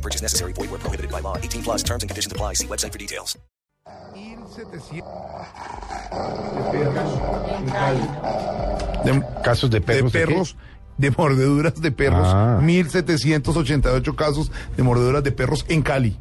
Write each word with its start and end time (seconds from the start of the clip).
No 0.00 0.02
purchase 0.02 0.22
necessary. 0.22 0.52
Void 0.54 0.70
where 0.70 0.78
prohibited 0.80 1.10
by 1.12 1.20
law. 1.20 1.36
18 1.36 1.62
plus 1.62 1.82
terms 1.82 2.02
and 2.02 2.08
conditions 2.10 2.32
apply. 2.32 2.54
See 2.54 2.66
website 2.66 2.90
for 2.92 2.98
details. 2.98 3.36
1700 4.14 5.04
de, 9.04 9.22
Casos 9.42 9.70
de 9.70 9.80
perros. 9.80 10.12
de 10.12 10.18
perros, 10.26 10.56
de 10.98 11.10
mordeduras 11.10 11.80
de 11.80 11.90
perros, 11.92 12.26
Ah. 12.26 12.58
1788 12.62 14.16
casos 14.16 14.50
de 14.76 14.82
mordeduras 14.82 15.22
de 15.22 15.32
perros 15.32 15.64
en 15.68 15.82
Cali. 15.82 16.16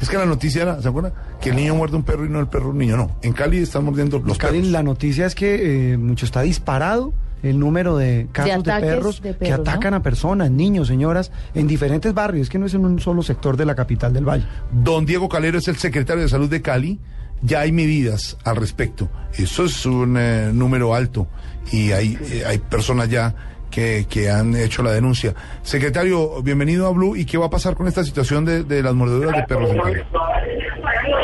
Es 0.00 0.08
que 0.08 0.16
la 0.18 0.26
noticia 0.26 0.62
era, 0.62 0.82
¿se 0.82 0.88
acuerdan? 0.88 1.12
Que 1.40 1.50
el 1.50 1.56
niño 1.56 1.74
muerde 1.76 1.96
un 1.96 2.02
perro 2.02 2.26
y 2.26 2.28
no 2.28 2.40
el 2.40 2.48
perro 2.48 2.70
un 2.70 2.78
niño, 2.78 2.96
no. 2.96 3.16
En 3.22 3.32
Cali 3.32 3.58
están 3.58 3.84
mordiendo 3.84 4.18
los 4.18 4.36
Cali, 4.38 4.58
perros. 4.58 4.72
la 4.72 4.82
noticia 4.82 5.26
es 5.26 5.34
que 5.36 5.92
eh, 5.92 5.96
mucho 5.96 6.24
está 6.26 6.42
disparado 6.42 7.12
el 7.46 7.58
número 7.58 7.96
de 7.96 8.28
casos 8.32 8.64
de, 8.64 8.72
ataques 8.72 8.90
perros, 8.90 9.22
de 9.22 9.36
que 9.36 9.52
atacan 9.52 9.94
a 9.94 10.02
personas, 10.02 10.50
niños, 10.50 10.88
señoras, 10.88 11.32
en 11.54 11.66
diferentes 11.66 12.12
barrios. 12.14 12.44
Es 12.44 12.50
que 12.50 12.58
no 12.58 12.66
es 12.66 12.74
en 12.74 12.84
un 12.84 13.00
solo 13.00 13.22
sector 13.22 13.56
de 13.56 13.66
la 13.66 13.74
capital 13.74 14.12
del 14.12 14.24
Valle. 14.24 14.46
Don 14.72 15.06
Diego 15.06 15.28
Calero 15.28 15.58
es 15.58 15.68
el 15.68 15.76
secretario 15.76 16.22
de 16.22 16.28
Salud 16.28 16.50
de 16.50 16.62
Cali. 16.62 16.98
Ya 17.42 17.60
hay 17.60 17.72
medidas 17.72 18.38
al 18.44 18.56
respecto. 18.56 19.10
Eso 19.34 19.64
es 19.64 19.84
un 19.84 20.16
eh, 20.18 20.50
número 20.52 20.94
alto 20.94 21.28
y 21.70 21.92
hay, 21.92 22.18
eh, 22.30 22.44
hay 22.46 22.58
personas 22.58 23.08
ya 23.10 23.34
que, 23.70 24.06
que 24.08 24.30
han 24.30 24.56
hecho 24.56 24.82
la 24.82 24.92
denuncia. 24.92 25.34
Secretario, 25.62 26.42
bienvenido 26.42 26.86
a 26.86 26.90
Blue. 26.90 27.16
¿Y 27.16 27.26
qué 27.26 27.36
va 27.36 27.46
a 27.46 27.50
pasar 27.50 27.74
con 27.74 27.86
esta 27.88 28.04
situación 28.04 28.44
de, 28.44 28.64
de 28.64 28.82
las 28.82 28.94
mordeduras 28.94 29.36
de 29.36 29.42
perros 29.42 29.70
en 29.70 29.78
Cali? 29.80 30.00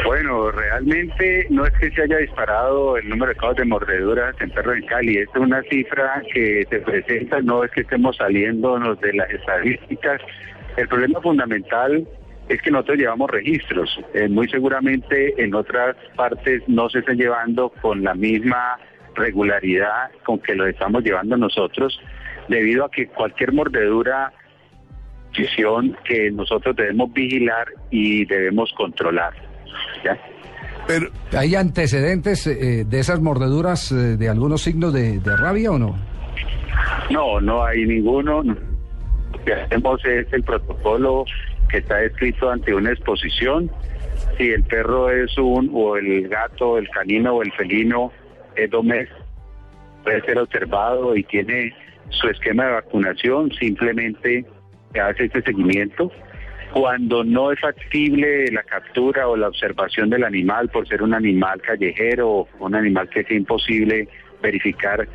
Bueno, 0.05 0.51
realmente 0.51 1.47
no 1.51 1.65
es 1.65 1.73
que 1.75 1.91
se 1.91 2.03
haya 2.03 2.19
disparado 2.19 2.97
el 2.97 3.09
número 3.09 3.31
de 3.31 3.37
casos 3.37 3.57
de 3.57 3.65
mordeduras 3.65 4.35
en 4.41 4.51
perros 4.51 4.77
en 4.77 4.87
Cali, 4.87 5.19
es 5.19 5.29
una 5.35 5.63
cifra 5.63 6.23
que 6.33 6.65
se 6.71 6.79
presenta, 6.81 7.41
no 7.41 7.65
es 7.65 7.71
que 7.73 7.81
estemos 7.81 8.17
saliéndonos 8.17 9.01
de 9.01 9.13
las 9.15 9.31
estadísticas. 9.31 10.21
El 10.77 10.87
problema 10.89 11.21
fundamental 11.21 12.07
es 12.49 12.63
que 12.63 12.71
nosotros 12.71 12.99
llevamos 12.99 13.31
registros. 13.31 13.99
Eh, 14.15 14.29
muy 14.29 14.49
seguramente 14.49 15.43
en 15.43 15.55
otras 15.55 15.97
partes 16.15 16.63
no 16.69 16.89
se 16.89 17.01
están 17.01 17.17
llevando 17.17 17.71
con 17.81 18.05
la 18.05 18.15
misma 18.15 18.79
regularidad 19.15 20.11
con 20.25 20.39
que 20.39 20.55
lo 20.55 20.67
estamos 20.67 21.03
llevando 21.03 21.37
nosotros, 21.37 22.01
debido 22.49 22.85
a 22.85 22.91
que 22.91 23.09
cualquier 23.09 23.53
mordedura 23.53 24.33
que 26.05 26.31
nosotros 26.31 26.77
debemos 26.77 27.13
vigilar 27.13 27.67
y 27.91 28.25
debemos 28.27 28.73
controlar. 28.75 29.52
¿Ya? 30.05 30.19
Pero, 30.87 31.09
¿Hay 31.37 31.55
antecedentes 31.55 32.47
eh, 32.47 32.85
de 32.85 32.99
esas 32.99 33.21
mordeduras 33.21 33.93
eh, 33.93 34.17
de 34.17 34.29
algunos 34.29 34.63
signos 34.63 34.93
de, 34.93 35.21
de 35.21 35.37
rabia 35.37 35.71
o 35.71 35.79
no? 35.79 35.97
No, 37.11 37.41
no 37.41 37.65
hay 37.65 37.85
ninguno. 37.85 38.43
Lo 38.43 39.45
que 39.45 39.55
hacemos 39.55 40.05
es 40.05 40.33
el 40.33 40.43
protocolo 40.43 41.25
que 41.69 41.79
está 41.79 42.03
escrito 42.03 42.51
ante 42.51 42.75
una 42.75 42.91
exposición. 42.91 43.71
Si 44.37 44.51
el 44.51 44.63
perro 44.65 45.11
es 45.11 45.37
un, 45.39 45.71
o 45.73 45.97
el 45.97 46.29
gato, 46.29 46.79
el 46.79 46.89
canino 46.89 47.35
o 47.35 47.43
el 47.43 47.53
felino 47.53 48.13
es 48.57 48.71
doméstico, 48.71 49.21
puede 50.05 50.21
ser 50.23 50.39
observado 50.39 51.17
y 51.17 51.25
tiene 51.25 51.75
su 52.11 52.29
esquema 52.29 52.67
de 52.67 52.73
vacunación, 52.73 53.51
simplemente 53.53 54.45
hace 55.01 55.25
este 55.25 55.43
seguimiento. 55.43 56.11
Cuando 56.73 57.23
no 57.23 57.53
es 57.53 57.61
factible 57.61 58.51
la 58.51 58.63
captura 58.63 59.29
o 59.29 59.37
la 59.37 59.49
observación 59.49 60.09
del 60.09 60.25
animal 60.25 60.71
por 60.71 60.89
ser 60.89 61.03
un 61.03 61.13
animal 61.15 61.61
callejero 61.61 62.49
un 62.61 62.75
animal 62.75 63.09
que 63.11 63.21
es 63.21 63.31
imposible 63.31 64.09
verificar 64.43 65.07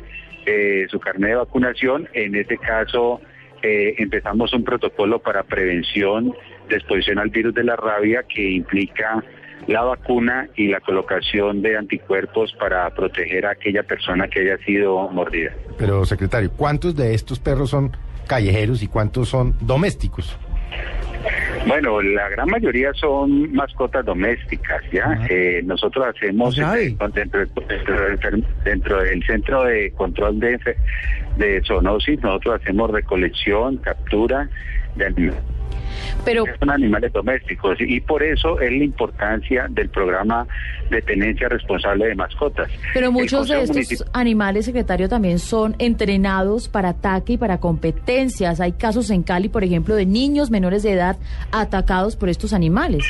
eh, 0.46 0.86
su 0.88 1.00
carnet 1.00 1.30
de 1.30 1.36
vacunación, 1.36 2.08
en 2.14 2.36
este 2.36 2.58
caso 2.58 3.20
eh, 3.62 3.96
empezamos 3.98 4.52
un 4.52 4.62
protocolo 4.62 5.18
para 5.18 5.42
prevención 5.42 6.32
de 6.68 6.76
exposición 6.76 7.18
al 7.18 7.30
virus 7.30 7.54
de 7.54 7.64
la 7.64 7.76
rabia 7.76 8.22
que 8.22 8.50
implica 8.50 9.22
la 9.66 9.82
vacuna 9.82 10.48
y 10.56 10.68
la 10.68 10.80
colocación 10.80 11.60
de 11.60 11.76
anticuerpos 11.76 12.54
para 12.58 12.88
proteger 12.94 13.46
a 13.46 13.50
aquella 13.50 13.82
persona 13.82 14.28
que 14.28 14.40
haya 14.40 14.58
sido 14.64 15.08
mordida. 15.08 15.52
Pero, 15.76 16.04
secretario, 16.04 16.50
¿cuántos 16.56 16.94
de 16.94 17.14
estos 17.14 17.40
perros 17.40 17.70
son 17.70 17.96
callejeros 18.26 18.82
y 18.82 18.86
cuántos 18.86 19.28
son 19.28 19.56
domésticos? 19.60 20.38
Bueno, 21.66 22.00
la 22.02 22.28
gran 22.28 22.48
mayoría 22.48 22.92
son 22.94 23.52
mascotas 23.52 24.04
domésticas, 24.04 24.80
¿ya? 24.92 25.18
Eh, 25.28 25.60
nosotros 25.64 26.06
hacemos 26.06 26.56
eh, 26.58 26.96
dentro, 27.14 27.40
dentro- 27.48 28.38
dentro 28.64 29.02
del 29.02 29.22
centro 29.24 29.64
de 29.64 29.90
control 29.92 30.38
de, 30.40 30.58
de 31.36 31.62
zoonosis, 31.66 32.20
nosotros 32.22 32.60
hacemos 32.60 32.90
recolección, 32.90 33.76
captura 33.78 34.48
de 34.94 35.06
animales. 35.06 35.42
Pero, 36.24 36.44
Son 36.58 36.70
animales 36.70 37.12
domésticos 37.12 37.78
y 37.80 38.00
por 38.00 38.22
eso 38.22 38.60
es 38.60 38.70
la 38.70 38.84
importancia 38.84 39.66
del 39.70 39.88
programa 39.88 40.46
de 40.90 41.00
tenencia 41.02 41.48
responsable 41.48 42.06
de 42.06 42.14
mascotas. 42.14 42.68
pero 42.94 43.12
muchos 43.12 43.48
de 43.48 43.62
estos 43.62 43.76
Municipal- 43.76 44.08
animales, 44.12 44.64
secretario, 44.64 45.08
también 45.08 45.38
son 45.38 45.74
entrenados 45.78 46.68
para 46.68 46.90
ataque 46.90 47.34
y 47.34 47.38
para 47.38 47.58
competencias. 47.58 48.60
Hay 48.60 48.72
casos 48.72 49.10
en 49.10 49.22
Cali, 49.22 49.48
por 49.48 49.64
ejemplo, 49.64 49.94
de 49.94 50.06
niños 50.06 50.50
menores 50.50 50.82
de 50.82 50.92
edad 50.92 51.16
atacados 51.52 52.16
por 52.16 52.28
estos 52.28 52.52
animales. 52.52 53.04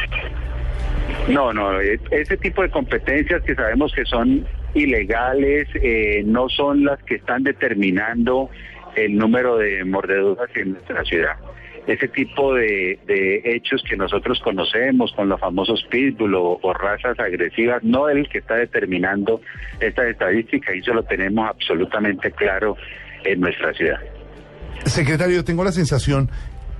No, 1.28 1.52
no, 1.52 1.80
e- 1.80 2.00
ese 2.10 2.36
tipo 2.36 2.62
de 2.62 2.70
competencias 2.70 3.42
que 3.42 3.54
sabemos 3.54 3.92
que 3.94 4.04
son 4.04 4.46
ilegales 4.74 5.68
eh, 5.74 6.22
no 6.24 6.48
son 6.48 6.84
las 6.84 7.02
que 7.04 7.16
están 7.16 7.42
determinando 7.42 8.50
el 8.96 9.16
número 9.16 9.56
de 9.58 9.84
mordeduras 9.84 10.48
en 10.56 10.72
nuestra 10.72 11.04
ciudad. 11.04 11.36
Ese 11.88 12.06
tipo 12.06 12.54
de, 12.54 13.00
de 13.06 13.42
hechos 13.44 13.82
que 13.88 13.96
nosotros 13.96 14.38
conocemos 14.44 15.10
con 15.16 15.28
los 15.28 15.40
famosos 15.40 15.82
pitbull 15.90 16.34
o, 16.36 16.60
o 16.62 16.72
razas 16.74 17.18
agresivas 17.18 17.82
no 17.82 18.08
es 18.08 18.16
el 18.18 18.28
que 18.28 18.38
está 18.38 18.54
determinando 18.54 19.40
estas 19.80 20.06
estadísticas 20.06 20.76
y 20.76 20.78
eso 20.78 20.92
lo 20.94 21.02
tenemos 21.02 21.48
absolutamente 21.48 22.30
claro 22.30 22.76
en 23.24 23.40
nuestra 23.40 23.72
ciudad. 23.74 23.98
secretario, 24.84 25.42
tengo 25.44 25.64
la 25.64 25.72
sensación 25.72 26.30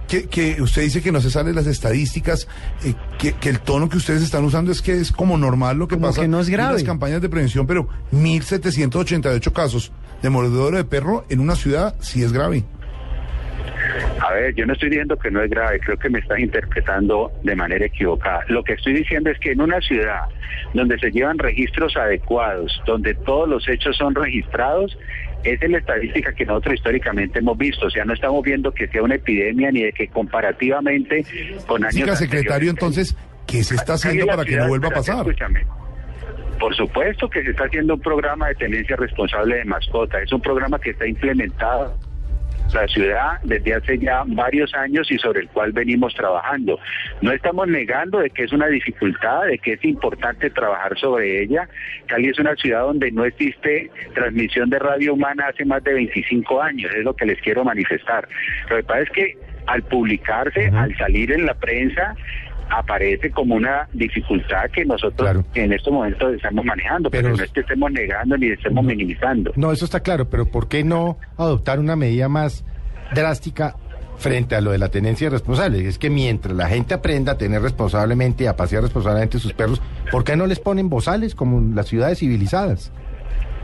que, 0.06 0.26
que 0.28 0.60
usted 0.62 0.82
dice 0.82 1.02
que 1.02 1.10
no 1.12 1.20
se 1.20 1.30
salen 1.30 1.54
las 1.54 1.66
estadísticas, 1.66 2.46
eh, 2.84 2.94
que, 3.18 3.32
que 3.32 3.48
el 3.50 3.60
tono 3.60 3.88
que 3.88 3.96
ustedes 3.98 4.22
están 4.22 4.44
usando 4.44 4.70
es 4.72 4.80
que 4.82 4.92
es 4.92 5.10
como 5.12 5.36
normal 5.36 5.76
lo 5.78 5.88
que 5.88 5.96
Como 5.96 6.06
pasa 6.06 6.22
que 6.22 6.28
no 6.28 6.40
es 6.40 6.48
en 6.48 6.52
grave. 6.54 6.72
las 6.74 6.84
campañas 6.84 7.20
de 7.20 7.28
prevención, 7.28 7.66
pero 7.66 7.88
1.788 8.12 9.52
casos 9.52 9.92
de 10.22 10.30
mordedura 10.30 10.78
de 10.78 10.84
perro 10.84 11.24
en 11.28 11.40
una 11.40 11.56
ciudad 11.56 11.94
sí 12.00 12.22
es 12.22 12.32
grave. 12.32 12.64
A 14.20 14.32
ver, 14.32 14.54
yo 14.54 14.66
no 14.66 14.72
estoy 14.72 14.90
diciendo 14.90 15.16
que 15.16 15.30
no 15.30 15.42
es 15.42 15.50
grave, 15.50 15.80
creo 15.80 15.96
que 15.96 16.10
me 16.10 16.18
estás 16.18 16.38
interpretando 16.38 17.32
de 17.42 17.56
manera 17.56 17.86
equivocada. 17.86 18.44
Lo 18.48 18.62
que 18.62 18.74
estoy 18.74 18.94
diciendo 18.94 19.30
es 19.30 19.38
que 19.38 19.52
en 19.52 19.60
una 19.60 19.80
ciudad 19.80 20.22
donde 20.74 20.98
se 20.98 21.10
llevan 21.10 21.38
registros 21.38 21.96
adecuados, 21.96 22.82
donde 22.86 23.14
todos 23.14 23.48
los 23.48 23.68
hechos 23.68 23.96
son 23.96 24.14
registrados, 24.14 24.96
esa 25.44 25.64
es 25.64 25.70
la 25.70 25.78
estadística 25.78 26.32
que 26.32 26.44
nosotros 26.44 26.74
históricamente 26.74 27.38
hemos 27.38 27.56
visto. 27.56 27.86
O 27.86 27.90
sea, 27.90 28.04
no 28.04 28.12
estamos 28.12 28.42
viendo 28.42 28.72
que 28.72 28.88
sea 28.88 29.02
una 29.02 29.14
epidemia 29.14 29.70
ni 29.70 29.82
de 29.82 29.92
que 29.92 30.08
comparativamente 30.08 31.24
con 31.66 31.84
años 31.84 31.94
Siga, 31.94 32.16
secretario, 32.16 32.70
entonces, 32.70 33.16
¿qué 33.46 33.62
se 33.62 33.76
está 33.76 33.94
haciendo 33.94 34.26
para 34.26 34.44
que 34.44 34.56
no 34.56 34.68
vuelva 34.68 34.88
a 34.88 34.92
pasar? 34.92 35.18
Escúchame. 35.18 35.64
Por 36.58 36.74
supuesto 36.74 37.30
que 37.30 37.42
se 37.44 37.50
está 37.50 37.64
haciendo 37.64 37.94
un 37.94 38.00
programa 38.00 38.48
de 38.48 38.56
tenencia 38.56 38.96
responsable 38.96 39.58
de 39.58 39.64
mascota. 39.64 40.20
Es 40.20 40.32
un 40.32 40.40
programa 40.40 40.78
que 40.80 40.90
está 40.90 41.06
implementado 41.06 41.94
en 41.94 42.07
la 42.74 42.86
ciudad 42.88 43.38
desde 43.44 43.74
hace 43.74 43.98
ya 43.98 44.22
varios 44.26 44.74
años 44.74 45.10
y 45.10 45.18
sobre 45.18 45.40
el 45.40 45.48
cual 45.48 45.72
venimos 45.72 46.14
trabajando. 46.14 46.78
No 47.22 47.32
estamos 47.32 47.68
negando 47.68 48.18
de 48.18 48.30
que 48.30 48.44
es 48.44 48.52
una 48.52 48.66
dificultad, 48.66 49.46
de 49.46 49.58
que 49.58 49.74
es 49.74 49.84
importante 49.84 50.50
trabajar 50.50 50.98
sobre 50.98 51.42
ella. 51.42 51.68
Cali 52.06 52.28
es 52.28 52.38
una 52.38 52.54
ciudad 52.56 52.82
donde 52.82 53.10
no 53.10 53.24
existe 53.24 53.90
transmisión 54.14 54.70
de 54.70 54.78
radio 54.78 55.14
humana 55.14 55.46
hace 55.48 55.64
más 55.64 55.82
de 55.84 55.94
25 55.94 56.62
años, 56.62 56.92
es 56.94 57.04
lo 57.04 57.14
que 57.14 57.26
les 57.26 57.40
quiero 57.40 57.64
manifestar. 57.64 58.28
Lo 58.70 58.76
que 58.76 58.82
pasa 58.82 59.00
es 59.00 59.10
que 59.10 59.38
al 59.66 59.82
publicarse, 59.82 60.70
al 60.74 60.96
salir 60.96 61.30
en 61.30 61.44
la 61.44 61.54
prensa, 61.54 62.14
aparece 62.70 63.30
como 63.30 63.54
una 63.54 63.88
dificultad 63.92 64.70
que 64.72 64.84
nosotros 64.84 65.14
Claro. 65.30 65.44
en 65.54 65.72
estos 65.72 65.92
momentos 65.92 66.34
estamos 66.34 66.64
manejando, 66.64 67.10
pero, 67.10 67.24
Pero- 67.28 67.36
no 67.36 67.44
es 67.44 67.50
que 67.52 67.60
estemos 67.60 67.90
negando 67.92 68.36
ni 68.36 68.48
estemos 68.48 68.84
minimizando. 68.84 69.52
No, 69.56 69.72
eso 69.72 69.84
está 69.84 70.00
claro, 70.00 70.28
pero 70.28 70.46
¿por 70.46 70.68
qué 70.68 70.84
no 70.84 71.18
adoptar 71.36 71.78
una 71.78 71.96
medida 71.96 72.28
más 72.28 72.64
drástica 73.14 73.74
frente 74.18 74.56
a 74.56 74.60
lo 74.60 74.72
de 74.72 74.78
la 74.78 74.88
tenencia 74.88 75.30
responsable. 75.30 75.86
Es 75.86 75.96
que 75.96 76.10
mientras 76.10 76.52
la 76.56 76.66
gente 76.66 76.92
aprenda 76.92 77.32
a 77.32 77.38
tener 77.38 77.62
responsablemente, 77.62 78.48
a 78.48 78.56
pasear 78.56 78.82
responsablemente 78.82 79.38
sus 79.38 79.52
perros, 79.52 79.80
¿por 80.10 80.24
qué 80.24 80.34
no 80.36 80.46
les 80.48 80.58
ponen 80.58 80.88
bozales 80.90 81.36
como 81.36 81.58
en 81.58 81.76
las 81.76 81.86
ciudades 81.86 82.18
civilizadas? 82.18 82.92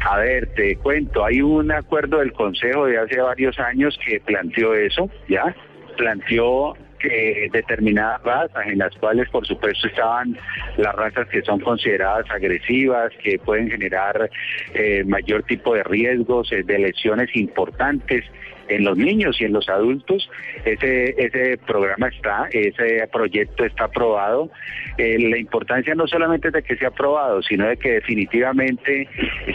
A 0.09 0.19
ver, 0.19 0.47
te 0.55 0.77
cuento, 0.77 1.25
hay 1.25 1.41
un 1.43 1.73
acuerdo 1.73 2.19
del 2.19 2.33
Consejo 2.33 2.87
de 2.87 2.99
hace 2.99 3.21
varios 3.21 3.59
años 3.59 3.99
que 4.07 4.21
planteó 4.21 4.75
eso, 4.75 5.11
¿ya? 5.29 5.55
Planteó 5.97 6.75
que 7.05 7.49
determinadas 7.53 8.23
razas, 8.23 8.67
en 8.67 8.79
las 8.79 8.95
cuales 8.97 9.29
por 9.31 9.47
supuesto 9.47 9.87
estaban 9.87 10.37
las 10.77 10.95
razas 10.95 11.29
que 11.29 11.43
son 11.43 11.61
consideradas 11.61 12.31
agresivas, 12.31 13.13
que 13.23 13.39
pueden 13.39 13.71
generar 13.71 14.31
eh, 14.75 15.05
mayor 15.07 15.43
tipo 15.45 15.75
de 15.75 15.83
riesgos, 15.85 16.51
eh, 16.53 16.63
de 16.63 16.79
lesiones 16.79 17.35
importantes, 17.37 18.25
en 18.69 18.85
los 18.85 18.97
niños 18.97 19.39
y 19.41 19.45
en 19.45 19.53
los 19.53 19.69
adultos. 19.69 20.31
Ese, 20.65 21.15
ese 21.19 21.59
programa 21.59 22.09
está, 22.09 22.49
ese 22.51 23.07
proyecto 23.13 23.65
está 23.65 23.85
aprobado. 23.85 24.51
Eh, 24.97 25.19
la 25.19 25.39
importancia 25.39 25.95
no 25.95 26.07
solamente 26.07 26.49
es 26.49 26.55
de 26.55 26.63
que 26.63 26.77
sea 26.77 26.89
aprobado, 26.89 27.43
sino 27.43 27.67
de 27.67 27.77
que 27.77 27.93
definitivamente 27.93 29.07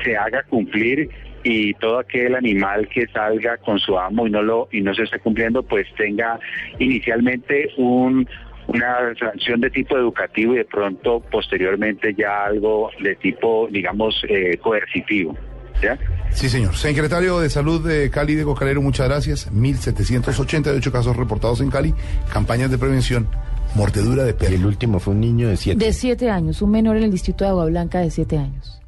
se 0.03 0.15
haga 0.15 0.43
cumplir 0.43 1.09
y 1.43 1.73
todo 1.75 1.99
aquel 1.99 2.35
animal 2.35 2.87
que 2.89 3.07
salga 3.07 3.57
con 3.57 3.79
su 3.79 3.97
amo 3.97 4.27
y 4.27 4.31
no 4.31 4.41
lo 4.41 4.67
y 4.71 4.81
no 4.81 4.93
se 4.93 5.03
esté 5.03 5.19
cumpliendo 5.19 5.63
pues 5.63 5.87
tenga 5.97 6.39
inicialmente 6.79 7.69
un 7.77 8.27
una 8.67 9.13
sanción 9.19 9.61
de 9.61 9.69
tipo 9.71 9.97
educativo 9.97 10.53
y 10.53 10.57
de 10.57 10.65
pronto 10.65 11.21
posteriormente 11.31 12.13
ya 12.15 12.45
algo 12.45 12.91
de 13.01 13.15
tipo 13.15 13.67
digamos 13.71 14.21
eh, 14.29 14.57
coercitivo 14.57 15.35
¿ya? 15.81 15.97
Sí, 16.31 16.49
señor. 16.49 16.75
Secretario 16.75 17.39
de 17.39 17.49
Salud 17.49 17.85
de 17.87 18.09
Cali 18.11 18.35
de 18.35 18.43
Cocalero, 18.43 18.81
muchas 18.81 19.07
gracias. 19.07 19.51
1.788 19.51 20.91
casos 20.91 21.15
reportados 21.15 21.61
en 21.61 21.69
Cali, 21.69 21.93
campañas 22.31 22.69
de 22.69 22.77
prevención, 22.77 23.27
mordedura 23.75 24.23
de 24.23 24.31
Y 24.31 24.33
perro. 24.33 24.55
el 24.55 24.65
último 24.65 24.99
fue 24.99 25.13
un 25.13 25.21
niño 25.21 25.47
de 25.49 25.57
siete. 25.57 25.83
De 25.83 25.93
siete 25.93 26.29
años, 26.29 26.61
un 26.61 26.71
menor 26.71 26.97
en 26.97 27.03
el 27.03 27.11
distrito 27.11 27.43
de 27.45 27.49
Agua 27.51 27.65
Blanca 27.65 27.99
de 27.99 28.11
siete 28.11 28.37
años. 28.37 28.79